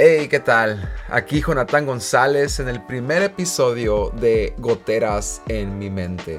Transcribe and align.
Hey, 0.00 0.28
¿qué 0.28 0.38
tal? 0.38 0.94
Aquí 1.08 1.42
Jonathan 1.42 1.84
González 1.84 2.60
en 2.60 2.68
el 2.68 2.80
primer 2.80 3.20
episodio 3.20 4.10
de 4.10 4.54
Goteras 4.58 5.42
en 5.48 5.76
mi 5.76 5.90
mente. 5.90 6.38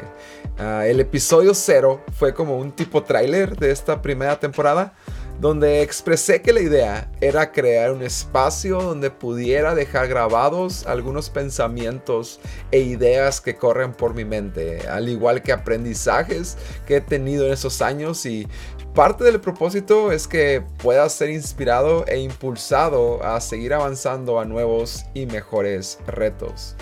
Ah, 0.58 0.88
el 0.88 1.02
episodio 1.02 1.54
cero 1.54 2.02
fue 2.18 2.34
como 2.34 2.58
un 2.58 2.72
tipo 2.72 3.04
tráiler 3.04 3.58
de 3.58 3.72
esta 3.72 4.02
primera 4.02 4.40
temporada 4.40 4.94
donde 5.40 5.82
expresé 5.82 6.42
que 6.42 6.54
la 6.54 6.62
idea 6.62 7.12
era 7.22 7.52
crear 7.52 7.92
un 7.92 8.02
espacio 8.02 8.82
donde 8.82 9.10
pudiera 9.10 9.74
dejar 9.74 10.08
grabados 10.08 10.86
algunos 10.86 11.30
pensamientos 11.30 12.40
e 12.72 12.80
ideas 12.80 13.40
que 13.40 13.56
corren 13.56 13.94
por 13.94 14.14
mi 14.14 14.26
mente, 14.26 14.88
al 14.88 15.08
igual 15.08 15.42
que 15.42 15.54
aprendizajes 15.54 16.58
que 16.86 16.98
he 16.98 17.02
tenido 17.02 17.46
en 17.46 17.54
esos 17.54 17.82
años 17.82 18.26
y 18.26 18.48
Parte 18.96 19.24
del 19.24 19.40
propósito 19.40 20.12
es 20.12 20.28
que 20.28 20.64
puedas 20.82 21.14
ser 21.14 21.30
inspirado 21.30 22.06
e 22.08 22.20
impulsado 22.20 23.24
a 23.24 23.40
seguir 23.40 23.74
avanzando 23.74 24.40
a 24.40 24.46
nuevos 24.46 25.06
y 25.14 25.28
mejores 25.28 26.00
retos. 26.08 26.76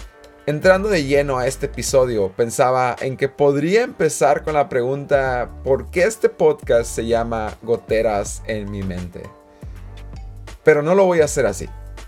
Entrando 0.48 0.88
de 0.88 1.04
lleno 1.04 1.40
a 1.40 1.46
este 1.46 1.66
episodio, 1.66 2.32
pensaba 2.32 2.96
en 3.02 3.18
que 3.18 3.28
podría 3.28 3.84
empezar 3.84 4.46
con 4.46 4.54
la 4.54 4.70
pregunta 4.70 5.50
¿por 5.66 5.92
qué 5.92 6.04
este 6.04 6.30
podcast 6.30 6.90
se 6.90 7.06
llama 7.06 7.58
Goteras 7.64 8.44
en 8.48 8.72
mi 8.72 8.82
mente? 8.82 9.24
Pero 10.64 10.82
no 10.82 10.96
lo 10.96 11.04
voy 11.04 11.20
a 11.20 11.26
hacer 11.26 11.46
así. 11.46 11.68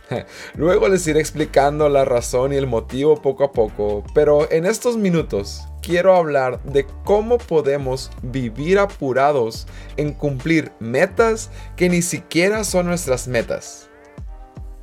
Luego 0.56 0.88
les 0.88 1.06
iré 1.06 1.20
explicando 1.20 1.90
la 1.90 2.06
razón 2.06 2.54
y 2.54 2.56
el 2.56 2.66
motivo 2.66 3.22
poco 3.22 3.44
a 3.44 3.52
poco, 3.52 4.06
pero 4.14 4.50
en 4.50 4.66
estos 4.66 4.96
minutos 4.96 5.68
quiero 5.82 6.16
hablar 6.16 6.64
de 6.64 6.88
cómo 7.04 7.40
podemos 7.40 8.10
vivir 8.22 8.80
apurados 8.80 9.68
en 9.98 10.14
cumplir 10.14 10.72
metas 10.80 11.50
que 11.76 11.90
ni 11.90 12.02
siquiera 12.02 12.64
son 12.64 12.88
nuestras 12.88 13.28
metas. 13.28 13.90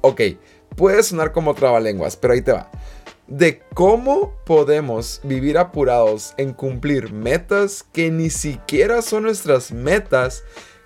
Ok, 0.02 0.20
puede 0.76 1.02
sonar 1.02 1.32
como 1.32 1.54
trabalenguas, 1.54 2.16
pero 2.16 2.34
ahí 2.34 2.42
te 2.42 2.52
va. 2.52 2.70
De 3.28 3.60
cómo 3.74 4.34
podemos 4.44 5.20
vivir 5.24 5.58
apurados 5.58 6.32
en 6.36 6.52
cumplir 6.52 7.12
metas 7.12 7.84
que 7.92 8.10
ni 8.10 8.30
siquiera 8.30 9.02
son 9.02 9.24
nuestras 9.24 9.72
metas 9.72 10.44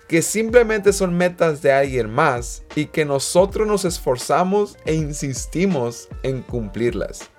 que 0.09 0.23
simplemente 0.23 0.93
son 0.93 1.15
metas 1.15 1.61
de 1.63 1.71
alguien 1.71 2.11
más 2.11 2.65
y 2.75 2.87
que 2.87 3.05
nosotros 3.05 3.69
nos 3.69 3.85
esforzamos 3.85 4.77
e 4.85 4.95
insistimos 4.95 6.09
en 6.23 6.43
cumplirlas. 6.43 7.31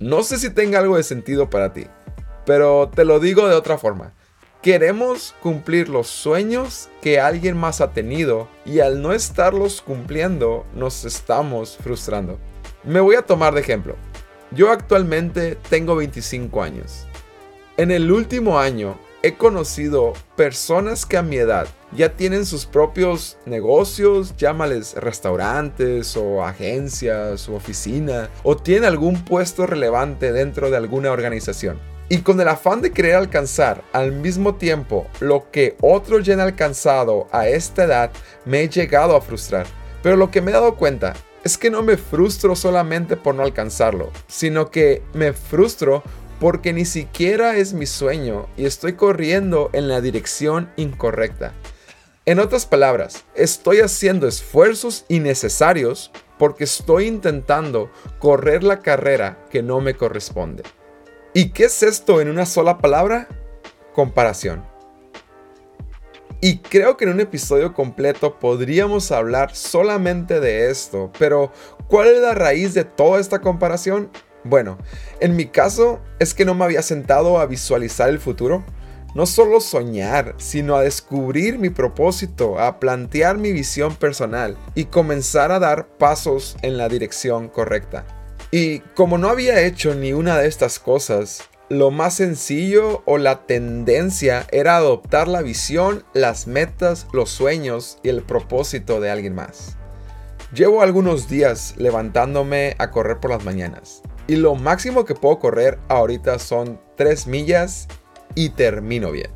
No 0.00 0.22
sé 0.22 0.38
si 0.38 0.50
tenga 0.50 0.80
algo 0.80 0.96
de 0.96 1.04
sentido 1.04 1.48
para 1.48 1.72
ti, 1.72 1.86
pero 2.44 2.90
te 2.94 3.04
lo 3.04 3.20
digo 3.20 3.48
de 3.48 3.54
otra 3.54 3.78
forma. 3.78 4.12
Queremos 4.60 5.34
cumplir 5.42 5.88
los 5.88 6.08
sueños 6.08 6.90
que 7.00 7.20
alguien 7.20 7.56
más 7.56 7.80
ha 7.80 7.92
tenido 7.92 8.48
y 8.66 8.80
al 8.80 9.00
no 9.00 9.12
estarlos 9.12 9.80
cumpliendo 9.80 10.66
nos 10.74 11.04
estamos 11.04 11.78
frustrando. 11.82 12.38
Me 12.82 13.00
voy 13.00 13.14
a 13.14 13.22
tomar 13.22 13.54
de 13.54 13.60
ejemplo. 13.60 13.96
Yo 14.50 14.70
actualmente 14.70 15.56
tengo 15.68 15.96
25 15.96 16.62
años. 16.62 17.06
En 17.76 17.90
el 17.90 18.12
último 18.12 18.58
año 18.58 18.98
he 19.22 19.34
conocido 19.34 20.12
personas 20.36 21.06
que 21.06 21.16
a 21.16 21.22
mi 21.22 21.36
edad 21.36 21.66
ya 21.92 22.14
tienen 22.14 22.44
sus 22.44 22.66
propios 22.66 23.38
negocios, 23.46 24.36
llámales 24.36 24.94
restaurantes 24.94 26.16
o 26.16 26.44
agencias 26.44 27.48
o 27.48 27.54
oficina, 27.54 28.28
o 28.42 28.56
tienen 28.56 28.84
algún 28.84 29.24
puesto 29.24 29.66
relevante 29.66 30.30
dentro 30.32 30.70
de 30.70 30.76
alguna 30.76 31.10
organización. 31.10 31.80
Y 32.10 32.18
con 32.18 32.38
el 32.40 32.48
afán 32.48 32.82
de 32.82 32.92
querer 32.92 33.14
alcanzar 33.14 33.82
al 33.92 34.12
mismo 34.12 34.56
tiempo 34.56 35.06
lo 35.20 35.50
que 35.50 35.76
otros 35.80 36.26
ya 36.26 36.34
han 36.34 36.40
alcanzado 36.40 37.26
a 37.32 37.48
esta 37.48 37.84
edad, 37.84 38.10
me 38.44 38.60
he 38.60 38.68
llegado 38.68 39.16
a 39.16 39.22
frustrar. 39.22 39.66
Pero 40.02 40.16
lo 40.16 40.30
que 40.30 40.42
me 40.42 40.50
he 40.50 40.54
dado 40.54 40.76
cuenta 40.76 41.14
es 41.44 41.58
que 41.58 41.70
no 41.70 41.82
me 41.82 41.96
frustro 41.96 42.56
solamente 42.56 43.16
por 43.16 43.34
no 43.34 43.42
alcanzarlo, 43.42 44.10
sino 44.26 44.70
que 44.70 45.02
me 45.12 45.32
frustro 45.34 46.02
porque 46.40 46.72
ni 46.72 46.84
siquiera 46.84 47.56
es 47.56 47.74
mi 47.74 47.86
sueño 47.86 48.48
y 48.56 48.64
estoy 48.64 48.94
corriendo 48.94 49.70
en 49.72 49.88
la 49.88 50.00
dirección 50.00 50.70
incorrecta. 50.76 51.52
En 52.26 52.38
otras 52.38 52.64
palabras, 52.64 53.24
estoy 53.34 53.80
haciendo 53.80 54.26
esfuerzos 54.26 55.04
innecesarios 55.08 56.10
porque 56.38 56.64
estoy 56.64 57.06
intentando 57.06 57.90
correr 58.18 58.64
la 58.64 58.80
carrera 58.80 59.44
que 59.50 59.62
no 59.62 59.80
me 59.80 59.94
corresponde. 59.94 60.62
¿Y 61.34 61.50
qué 61.50 61.64
es 61.64 61.82
esto 61.82 62.20
en 62.22 62.30
una 62.30 62.46
sola 62.46 62.78
palabra? 62.78 63.28
Comparación. 63.94 64.73
Y 66.44 66.58
creo 66.58 66.98
que 66.98 67.06
en 67.06 67.10
un 67.12 67.20
episodio 67.20 67.72
completo 67.72 68.38
podríamos 68.38 69.10
hablar 69.12 69.56
solamente 69.56 70.40
de 70.40 70.70
esto, 70.70 71.10
pero 71.18 71.50
¿cuál 71.88 72.08
es 72.08 72.20
la 72.20 72.34
raíz 72.34 72.74
de 72.74 72.84
toda 72.84 73.18
esta 73.18 73.40
comparación? 73.40 74.10
Bueno, 74.44 74.76
en 75.20 75.36
mi 75.36 75.46
caso 75.46 76.02
es 76.18 76.34
que 76.34 76.44
no 76.44 76.54
me 76.54 76.66
había 76.66 76.82
sentado 76.82 77.38
a 77.38 77.46
visualizar 77.46 78.10
el 78.10 78.18
futuro 78.18 78.62
no 79.14 79.24
solo 79.24 79.58
soñar, 79.58 80.34
sino 80.36 80.76
a 80.76 80.82
descubrir 80.82 81.58
mi 81.58 81.70
propósito, 81.70 82.58
a 82.58 82.78
plantear 82.78 83.38
mi 83.38 83.52
visión 83.52 83.96
personal 83.96 84.58
y 84.74 84.84
comenzar 84.84 85.50
a 85.50 85.58
dar 85.58 85.96
pasos 85.96 86.58
en 86.60 86.76
la 86.76 86.90
dirección 86.90 87.48
correcta. 87.48 88.04
Y 88.50 88.80
como 88.94 89.16
no 89.16 89.30
había 89.30 89.62
hecho 89.62 89.94
ni 89.94 90.12
una 90.12 90.36
de 90.36 90.46
estas 90.46 90.78
cosas, 90.78 91.48
lo 91.68 91.90
más 91.90 92.14
sencillo 92.14 93.02
o 93.06 93.18
la 93.18 93.46
tendencia 93.46 94.46
era 94.52 94.76
adoptar 94.76 95.28
la 95.28 95.42
visión, 95.42 96.04
las 96.12 96.46
metas, 96.46 97.06
los 97.12 97.30
sueños 97.30 97.98
y 98.02 98.10
el 98.10 98.22
propósito 98.22 99.00
de 99.00 99.10
alguien 99.10 99.34
más. 99.34 99.76
Llevo 100.52 100.82
algunos 100.82 101.28
días 101.28 101.74
levantándome 101.78 102.76
a 102.78 102.90
correr 102.90 103.18
por 103.18 103.30
las 103.30 103.44
mañanas 103.44 104.02
y 104.26 104.36
lo 104.36 104.54
máximo 104.54 105.04
que 105.04 105.14
puedo 105.14 105.38
correr 105.38 105.78
ahorita 105.88 106.38
son 106.38 106.80
3 106.96 107.26
millas 107.26 107.88
y 108.34 108.50
termino 108.50 109.10
bien. 109.10 109.30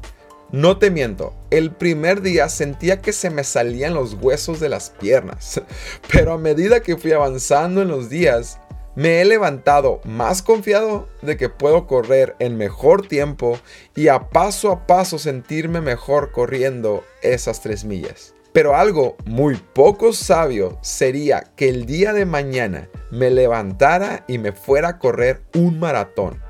No 0.50 0.78
te 0.78 0.90
miento, 0.90 1.34
el 1.50 1.72
primer 1.72 2.22
día 2.22 2.48
sentía 2.48 3.02
que 3.02 3.12
se 3.12 3.28
me 3.28 3.44
salían 3.44 3.92
los 3.92 4.14
huesos 4.14 4.60
de 4.60 4.70
las 4.70 4.90
piernas, 4.90 5.60
pero 6.12 6.32
a 6.32 6.38
medida 6.38 6.80
que 6.80 6.96
fui 6.96 7.12
avanzando 7.12 7.82
en 7.82 7.88
los 7.88 8.08
días, 8.08 8.58
me 8.98 9.20
he 9.20 9.24
levantado 9.24 10.00
más 10.02 10.42
confiado 10.42 11.08
de 11.22 11.36
que 11.36 11.48
puedo 11.48 11.86
correr 11.86 12.34
en 12.40 12.56
mejor 12.56 13.06
tiempo 13.06 13.56
y 13.94 14.08
a 14.08 14.28
paso 14.28 14.72
a 14.72 14.88
paso 14.88 15.18
sentirme 15.18 15.80
mejor 15.80 16.32
corriendo 16.32 17.04
esas 17.22 17.60
tres 17.60 17.84
millas. 17.84 18.34
Pero 18.52 18.74
algo 18.74 19.16
muy 19.24 19.54
poco 19.54 20.12
sabio 20.12 20.78
sería 20.82 21.44
que 21.54 21.68
el 21.68 21.86
día 21.86 22.12
de 22.12 22.26
mañana 22.26 22.88
me 23.12 23.30
levantara 23.30 24.24
y 24.26 24.38
me 24.38 24.50
fuera 24.50 24.88
a 24.88 24.98
correr 24.98 25.42
un 25.54 25.78
maratón 25.78 26.42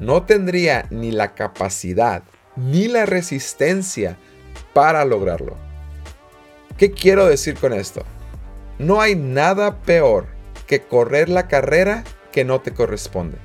no 0.00 0.22
tendría 0.22 0.86
ni 0.90 1.12
la 1.12 1.34
capacidad 1.34 2.22
ni 2.56 2.88
la 2.88 3.04
resistencia 3.04 4.16
para 4.72 5.04
lograrlo. 5.04 5.56
¿Qué 6.78 6.90
quiero 6.90 7.26
decir 7.26 7.56
con 7.56 7.74
esto? 7.74 8.02
No 8.78 9.02
hay 9.02 9.14
nada 9.14 9.82
peor 9.82 10.39
que 10.70 10.78
correr 10.78 11.28
la 11.28 11.48
carrera 11.48 12.04
que 12.30 12.44
no 12.44 12.60
te 12.60 12.72
corresponde. 12.72 13.38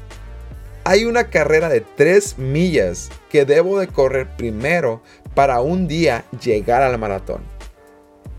Hay 0.84 1.06
una 1.06 1.32
carrera 1.32 1.70
de 1.70 1.82
3 1.82 2.38
millas 2.38 3.10
que 3.32 3.46
debo 3.46 3.80
de 3.80 3.88
correr 3.88 4.28
primero 4.38 5.02
para 5.34 5.60
un 5.60 5.88
día 5.88 6.24
llegar 6.40 6.84
al 6.84 7.00
maratón. 7.00 7.42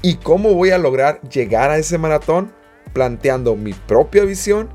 ¿Y 0.03 0.19
cómo 0.19 0.55
voy 0.55 0.71
a 0.71 0.79
lograr 0.79 1.21
llegar 1.29 1.73
a 1.73 1.79
ese 1.79 1.99
maratón? 1.99 2.53
Planteando 2.93 3.57
mi 3.57 3.73
propia 3.73 4.23
visión, 4.23 4.69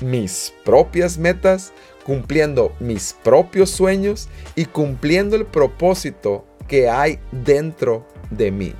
mis 0.00 0.54
propias 0.64 1.18
metas, 1.18 1.74
cumpliendo 2.06 2.72
mis 2.80 3.14
propios 3.22 3.68
sueños 3.68 4.30
y 4.54 4.64
cumpliendo 4.64 5.36
el 5.36 5.44
propósito 5.44 6.46
que 6.66 6.88
hay 6.88 7.18
dentro 7.30 8.08
de 8.30 8.52
mí. 8.52 8.74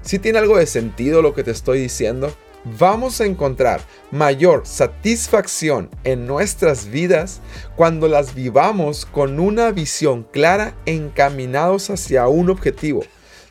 Si 0.00 0.18
tiene 0.18 0.38
algo 0.38 0.56
de 0.56 0.64
sentido 0.64 1.20
lo 1.20 1.34
que 1.34 1.44
te 1.44 1.50
estoy 1.50 1.78
diciendo, 1.78 2.32
vamos 2.64 3.20
a 3.20 3.26
encontrar 3.26 3.80
mayor 4.10 4.66
satisfacción 4.66 5.90
en 6.04 6.26
nuestras 6.26 6.86
vidas 6.86 7.40
cuando 7.76 8.08
las 8.08 8.34
vivamos 8.34 9.06
con 9.06 9.40
una 9.40 9.70
visión 9.70 10.26
clara 10.30 10.74
encaminados 10.86 11.90
hacia 11.90 12.28
un 12.28 12.50
objetivo. 12.50 13.02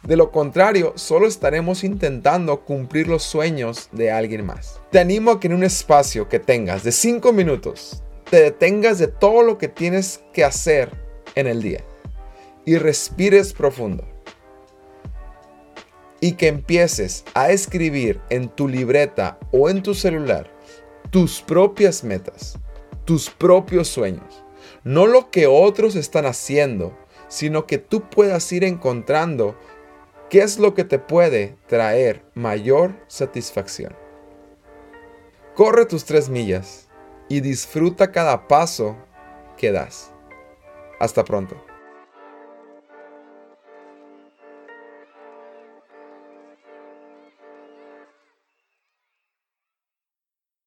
De 0.04 0.18
lo 0.18 0.32
contrario, 0.32 0.94
solo 0.96 1.28
estaremos 1.28 1.84
intentando 1.84 2.62
cumplir 2.62 3.08
los 3.08 3.22
sueños 3.22 3.90
de 3.92 4.12
alguien 4.12 4.46
más. 4.46 4.82
Te 4.90 5.00
animo 5.00 5.32
a 5.32 5.40
que 5.40 5.48
en 5.48 5.54
un 5.54 5.64
espacio 5.64 6.28
que 6.28 6.40
tengas 6.40 6.84
de 6.84 6.92
5 6.92 7.32
minutos 7.34 8.02
te 8.30 8.42
detengas 8.42 8.98
de 8.98 9.08
todo 9.08 9.44
lo 9.44 9.58
que 9.58 9.68
tienes 9.68 10.22
que 10.34 10.44
hacer 10.44 10.90
en 11.36 11.48
el 11.48 11.62
día 11.62 11.84
y 12.66 12.78
respires 12.78 13.54
profundo. 13.54 14.11
Y 16.22 16.34
que 16.34 16.48
empieces 16.48 17.26
a 17.34 17.52
escribir 17.52 18.22
en 18.30 18.48
tu 18.48 18.70
libreta 18.70 19.38
o 19.52 19.70
en 19.70 19.84
tu 19.84 19.94
celular 19.94 20.50
tus 21.10 21.42
propias 21.42 22.06
metas, 22.06 22.58
tus 23.04 23.30
propios 23.30 23.90
sueños. 23.90 24.46
No 24.86 25.08
lo 25.08 25.30
que 25.30 25.46
otros 25.46 25.96
están 25.96 26.26
haciendo, 26.26 26.98
sino 27.28 27.66
que 27.66 27.78
tú 27.78 28.10
puedas 28.10 28.50
ir 28.54 28.64
encontrando 28.64 29.58
qué 30.30 30.42
es 30.42 30.58
lo 30.58 30.74
que 30.74 30.86
te 30.86 31.00
puede 31.00 31.58
traer 31.68 32.24
mayor 32.34 32.96
satisfacción. 33.08 33.94
Corre 35.56 35.86
tus 35.86 36.06
tres 36.06 36.30
millas 36.30 36.88
y 37.28 37.42
disfruta 37.42 38.12
cada 38.12 38.48
paso 38.48 38.96
que 39.58 39.72
das. 39.72 40.12
Hasta 41.00 41.26
pronto. 41.26 41.71